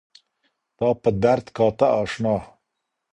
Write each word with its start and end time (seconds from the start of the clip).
تا 0.77 0.87
په 1.01 1.09
درد 1.23 1.45
كاتــه 1.57 1.87
اشــنـا 1.99 2.35